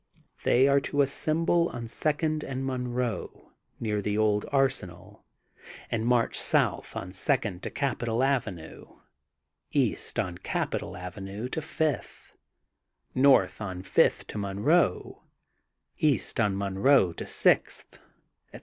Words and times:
They 0.41 0.67
are 0.67 0.79
to 0.79 0.97
assem 1.03 1.45
T^le 1.45 1.71
on 1.71 1.87
Second 1.87 2.43
and 2.43 2.65
Monroe, 2.65 3.51
near 3.79 4.01
the 4.01 4.17
old 4.17 4.47
arse 4.51 4.81
nal, 4.81 5.27
and 5.91 6.07
march 6.07 6.39
south 6.39 6.95
on 6.95 7.11
Second 7.11 7.61
to 7.61 7.69
Capital 7.69 8.23
Avenue, 8.23 8.87
east 9.71 10.17
on 10.17 10.39
Capital 10.39 10.97
Avenue 10.97 11.47
to 11.49 11.61
Fifth, 11.61 12.35
north 13.13 13.61
on 13.61 13.83
Fifth 13.83 14.25
to 14.25 14.39
Monroe, 14.39 15.21
east 15.99 16.39
on 16.39 16.57
Monroe 16.57 17.13
to 17.13 17.27
Sixth, 17.27 17.99
etc. 18.51 18.59